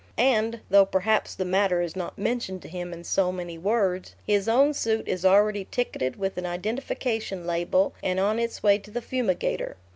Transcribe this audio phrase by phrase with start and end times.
[0.17, 4.49] And (though perhaps the matter is not mentioned to him in so many words) his
[4.49, 9.03] own suit is already ticketed with an identification label and on its way to the
[9.03, 9.77] fumigator.